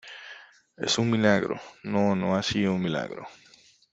es 0.77 0.97
un 0.97 1.11
milagro. 1.11 1.61
no, 1.83 2.15
no 2.15 2.35
ha 2.35 2.41
sido 2.41 2.73
un 2.73 2.81
milagro 2.81 3.27